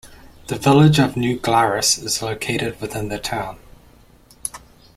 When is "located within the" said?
2.23-3.19